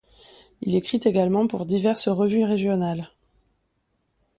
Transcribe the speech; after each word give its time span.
Il 0.61 0.73
écrit 0.75 0.99
également 1.05 1.45
pour 1.45 1.67
diverses 1.67 2.07
revues 2.07 2.43
régionales. 2.43 3.11